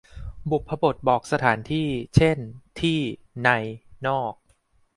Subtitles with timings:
[0.51, 2.37] บุพบทบอกสถานที่ เช่น
[2.79, 2.99] ที่
[3.43, 3.49] ใน
[4.07, 4.33] นอก